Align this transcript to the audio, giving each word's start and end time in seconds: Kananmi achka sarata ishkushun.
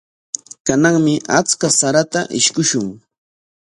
Kananmi 0.65 1.13
achka 1.39 1.67
sarata 1.77 2.21
ishkushun. 2.39 2.87